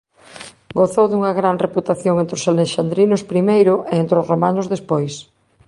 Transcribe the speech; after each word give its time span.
Gozou 0.79 1.05
dunha 1.09 1.31
gran 1.39 1.55
reputación 1.65 2.15
entre 2.17 2.35
os 2.39 2.47
alexandrinos 2.53 3.21
primeiro 3.31 3.73
e 3.91 3.93
entre 4.03 4.15
os 4.21 4.27
romanos 4.31 4.69
despois. 4.73 5.13